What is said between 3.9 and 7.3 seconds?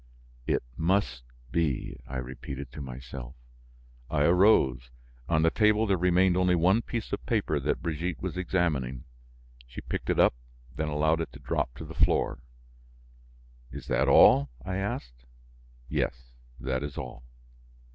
I arose. On the table, there remained only one piece of